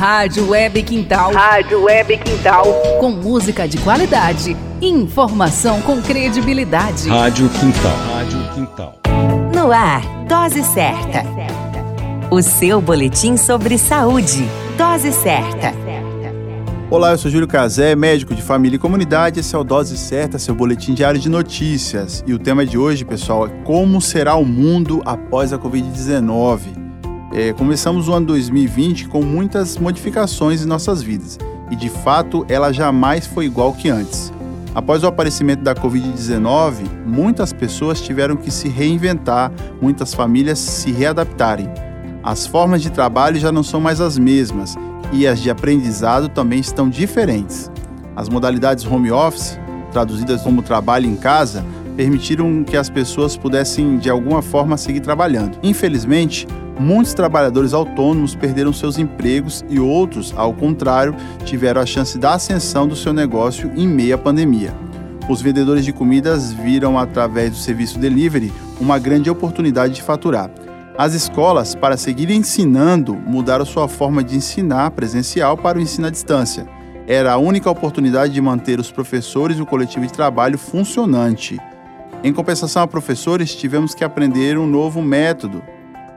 Rádio 0.00 0.48
Web 0.48 0.82
Quintal. 0.82 1.30
Rádio 1.30 1.82
Web 1.82 2.16
Quintal. 2.16 2.64
Com 2.98 3.10
música 3.10 3.68
de 3.68 3.76
qualidade 3.76 4.56
e 4.80 4.88
informação 4.88 5.82
com 5.82 6.00
credibilidade. 6.00 7.06
Rádio 7.06 7.50
Quintal. 7.50 7.96
Rádio 8.14 8.54
Quintal. 8.54 8.98
No 9.54 9.70
ar, 9.70 10.00
Dose 10.26 10.64
Certa. 10.64 11.22
O 12.30 12.40
seu 12.40 12.80
boletim 12.80 13.36
sobre 13.36 13.76
saúde. 13.76 14.48
Dose 14.78 15.12
Certa. 15.12 15.74
Olá, 16.90 17.10
eu 17.10 17.18
sou 17.18 17.30
Júlio 17.30 17.46
Cazé, 17.46 17.94
médico 17.94 18.34
de 18.34 18.40
família 18.40 18.76
e 18.76 18.78
comunidade. 18.78 19.40
Esse 19.40 19.54
é 19.54 19.58
o 19.58 19.62
Dose 19.62 19.98
Certa, 19.98 20.38
seu 20.38 20.54
boletim 20.54 20.94
diário 20.94 21.20
de 21.20 21.28
notícias. 21.28 22.24
E 22.26 22.32
o 22.32 22.38
tema 22.38 22.64
de 22.64 22.78
hoje, 22.78 23.04
pessoal, 23.04 23.48
é 23.48 23.50
como 23.64 24.00
será 24.00 24.34
o 24.34 24.46
mundo 24.46 25.02
após 25.04 25.52
a 25.52 25.58
Covid-19. 25.58 26.79
É, 27.32 27.52
começamos 27.52 28.08
o 28.08 28.12
ano 28.12 28.26
2020 28.26 29.06
com 29.06 29.22
muitas 29.22 29.78
modificações 29.78 30.62
em 30.62 30.66
nossas 30.66 31.00
vidas. 31.00 31.38
E 31.70 31.76
de 31.76 31.88
fato, 31.88 32.44
ela 32.48 32.72
jamais 32.72 33.24
foi 33.24 33.44
igual 33.44 33.72
que 33.72 33.88
antes. 33.88 34.32
Após 34.74 35.04
o 35.04 35.06
aparecimento 35.06 35.62
da 35.62 35.72
Covid-19, 35.72 36.88
muitas 37.06 37.52
pessoas 37.52 38.00
tiveram 38.00 38.36
que 38.36 38.50
se 38.50 38.68
reinventar, 38.68 39.52
muitas 39.80 40.12
famílias 40.12 40.58
se 40.58 40.90
readaptarem. 40.90 41.68
As 42.22 42.46
formas 42.46 42.82
de 42.82 42.90
trabalho 42.90 43.38
já 43.38 43.52
não 43.52 43.62
são 43.62 43.80
mais 43.80 44.00
as 44.00 44.18
mesmas 44.18 44.76
e 45.12 45.26
as 45.26 45.40
de 45.40 45.50
aprendizado 45.50 46.28
também 46.28 46.58
estão 46.58 46.88
diferentes. 46.88 47.70
As 48.16 48.28
modalidades 48.28 48.84
home 48.84 49.12
office, 49.12 49.58
traduzidas 49.92 50.42
como 50.42 50.62
trabalho 50.62 51.06
em 51.06 51.16
casa, 51.16 51.64
permitiram 51.96 52.64
que 52.64 52.76
as 52.76 52.90
pessoas 52.90 53.36
pudessem 53.36 53.98
de 53.98 54.10
alguma 54.10 54.42
forma 54.42 54.76
seguir 54.76 55.00
trabalhando. 55.00 55.58
Infelizmente, 55.62 56.46
muitos 56.80 57.12
trabalhadores 57.12 57.74
autônomos 57.74 58.34
perderam 58.34 58.72
seus 58.72 58.98
empregos 58.98 59.62
e 59.68 59.78
outros, 59.78 60.32
ao 60.34 60.54
contrário, 60.54 61.14
tiveram 61.44 61.80
a 61.80 61.86
chance 61.86 62.18
da 62.18 62.34
ascensão 62.34 62.88
do 62.88 62.96
seu 62.96 63.12
negócio 63.12 63.70
em 63.76 63.86
meio 63.86 64.14
à 64.14 64.18
pandemia. 64.18 64.74
Os 65.28 65.42
vendedores 65.42 65.84
de 65.84 65.92
comidas 65.92 66.50
viram 66.50 66.98
através 66.98 67.50
do 67.50 67.56
serviço 67.56 67.98
delivery 67.98 68.50
uma 68.80 68.98
grande 68.98 69.28
oportunidade 69.28 69.94
de 69.94 70.02
faturar. 70.02 70.50
As 70.96 71.12
escolas, 71.12 71.74
para 71.74 71.98
seguir 71.98 72.30
ensinando, 72.30 73.14
mudaram 73.14 73.64
sua 73.64 73.86
forma 73.86 74.24
de 74.24 74.36
ensinar 74.36 74.90
presencial 74.92 75.56
para 75.56 75.78
o 75.78 75.80
ensino 75.80 76.06
à 76.06 76.10
distância. 76.10 76.66
Era 77.06 77.32
a 77.32 77.38
única 77.38 77.70
oportunidade 77.70 78.32
de 78.32 78.40
manter 78.40 78.80
os 78.80 78.90
professores 78.90 79.58
e 79.58 79.62
o 79.62 79.66
coletivo 79.66 80.06
de 80.06 80.12
trabalho 80.12 80.58
funcionante. 80.58 81.58
Em 82.24 82.32
compensação 82.32 82.82
a 82.82 82.88
professores, 82.88 83.54
tivemos 83.54 83.94
que 83.94 84.04
aprender 84.04 84.58
um 84.58 84.66
novo 84.66 85.00
método, 85.00 85.62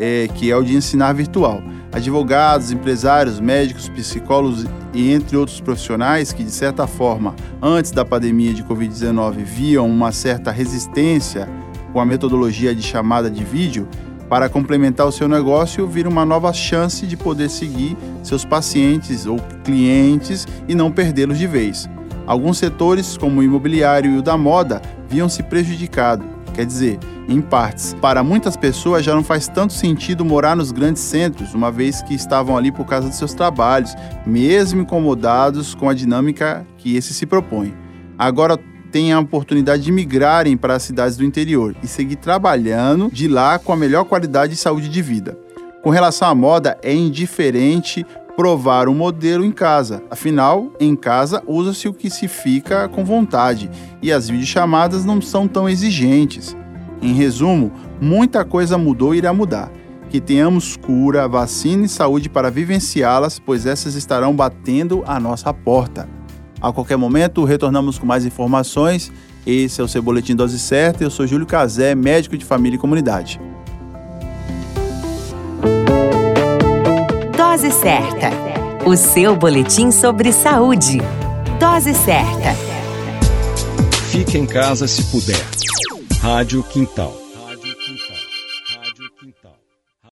é, 0.00 0.26
que 0.34 0.50
é 0.50 0.56
o 0.56 0.64
de 0.64 0.74
ensinar 0.74 1.12
virtual. 1.12 1.62
Advogados, 1.92 2.72
empresários, 2.72 3.38
médicos, 3.38 3.88
psicólogos 3.90 4.64
e 4.94 5.12
entre 5.12 5.36
outros 5.36 5.60
profissionais 5.60 6.32
que, 6.32 6.42
de 6.42 6.50
certa 6.50 6.86
forma, 6.86 7.34
antes 7.60 7.90
da 7.90 8.04
pandemia 8.04 8.54
de 8.54 8.64
Covid-19, 8.64 9.44
viam 9.44 9.86
uma 9.86 10.10
certa 10.10 10.50
resistência 10.50 11.46
com 11.92 12.00
a 12.00 12.06
metodologia 12.06 12.74
de 12.74 12.82
chamada 12.82 13.30
de 13.30 13.44
vídeo, 13.44 13.86
para 14.28 14.48
complementar 14.48 15.08
o 15.08 15.12
seu 15.12 15.26
negócio, 15.26 15.88
vir 15.88 16.06
uma 16.06 16.24
nova 16.24 16.52
chance 16.52 17.04
de 17.04 17.16
poder 17.16 17.50
seguir 17.50 17.96
seus 18.22 18.44
pacientes 18.44 19.26
ou 19.26 19.40
clientes 19.64 20.46
e 20.68 20.74
não 20.74 20.92
perdê-los 20.92 21.36
de 21.36 21.48
vez. 21.48 21.90
Alguns 22.28 22.58
setores, 22.58 23.16
como 23.16 23.40
o 23.40 23.42
imobiliário 23.42 24.12
e 24.12 24.18
o 24.18 24.22
da 24.22 24.38
moda, 24.38 24.80
viam-se 25.08 25.42
prejudicados. 25.42 26.24
Quer 26.54 26.64
dizer, 26.64 27.00
em 27.30 27.40
partes. 27.40 27.94
Para 28.00 28.22
muitas 28.22 28.56
pessoas 28.56 29.04
já 29.04 29.14
não 29.14 29.22
faz 29.22 29.46
tanto 29.46 29.72
sentido 29.72 30.24
morar 30.24 30.56
nos 30.56 30.72
grandes 30.72 31.02
centros, 31.02 31.54
uma 31.54 31.70
vez 31.70 32.02
que 32.02 32.12
estavam 32.12 32.56
ali 32.56 32.72
por 32.72 32.84
causa 32.84 33.08
de 33.08 33.16
seus 33.16 33.32
trabalhos, 33.32 33.94
mesmo 34.26 34.82
incomodados 34.82 35.74
com 35.74 35.88
a 35.88 35.94
dinâmica 35.94 36.66
que 36.76 36.96
esse 36.96 37.14
se 37.14 37.24
propõe. 37.24 37.72
Agora 38.18 38.58
têm 38.90 39.12
a 39.12 39.20
oportunidade 39.20 39.84
de 39.84 39.92
migrarem 39.92 40.56
para 40.56 40.74
as 40.74 40.82
cidades 40.82 41.16
do 41.16 41.24
interior 41.24 41.76
e 41.82 41.86
seguir 41.86 42.16
trabalhando 42.16 43.08
de 43.12 43.28
lá 43.28 43.58
com 43.58 43.72
a 43.72 43.76
melhor 43.76 44.04
qualidade 44.04 44.54
de 44.54 44.58
saúde 44.58 44.88
de 44.88 45.00
vida. 45.00 45.38
Com 45.82 45.90
relação 45.90 46.28
à 46.28 46.34
moda, 46.34 46.76
é 46.82 46.92
indiferente 46.92 48.04
provar 48.36 48.88
um 48.88 48.94
modelo 48.94 49.44
em 49.44 49.52
casa. 49.52 50.02
Afinal, 50.10 50.72
em 50.80 50.96
casa 50.96 51.42
usa-se 51.46 51.88
o 51.88 51.94
que 51.94 52.10
se 52.10 52.26
fica 52.26 52.88
com 52.88 53.04
vontade 53.04 53.70
e 54.02 54.12
as 54.12 54.28
videochamadas 54.28 55.04
não 55.04 55.20
são 55.20 55.46
tão 55.46 55.68
exigentes. 55.68 56.56
Em 57.02 57.12
resumo, 57.14 57.72
muita 58.00 58.44
coisa 58.44 58.76
mudou 58.76 59.14
e 59.14 59.18
irá 59.18 59.32
mudar. 59.32 59.70
Que 60.10 60.20
tenhamos 60.20 60.76
cura, 60.76 61.28
vacina 61.28 61.86
e 61.86 61.88
saúde 61.88 62.28
para 62.28 62.50
vivenciá-las, 62.50 63.38
pois 63.38 63.64
essas 63.64 63.94
estarão 63.94 64.34
batendo 64.34 65.02
a 65.06 65.20
nossa 65.20 65.54
porta. 65.54 66.08
A 66.60 66.72
qualquer 66.72 66.96
momento 66.96 67.44
retornamos 67.44 67.98
com 67.98 68.04
mais 68.04 68.26
informações. 68.26 69.10
Esse 69.46 69.80
é 69.80 69.84
o 69.84 69.88
seu 69.88 70.02
Boletim 70.02 70.36
Dose 70.36 70.58
Certa. 70.58 71.02
Eu 71.02 71.10
sou 71.10 71.26
Júlio 71.26 71.46
Cazé, 71.46 71.94
médico 71.94 72.36
de 72.36 72.44
família 72.44 72.76
e 72.76 72.78
comunidade. 72.78 73.40
Dose 77.36 77.70
Certa. 77.72 78.30
O 78.84 78.96
seu 78.96 79.36
boletim 79.36 79.90
sobre 79.90 80.32
saúde. 80.32 80.98
Dose 81.58 81.94
Certa. 81.94 82.54
Fique 84.10 84.36
em 84.36 84.46
casa 84.46 84.86
se 84.86 85.04
puder. 85.04 85.40
Rádio 86.22 86.62
Quintal. 86.62 87.29